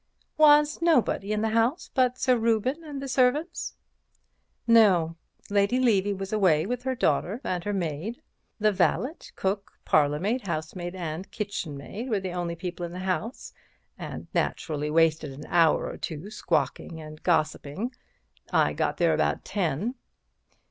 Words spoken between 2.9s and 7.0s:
the servants?" "No; Lady Levy was away with her